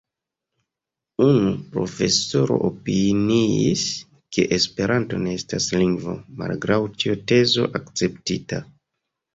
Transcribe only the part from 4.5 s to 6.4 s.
Esperanto ne estas lingvo,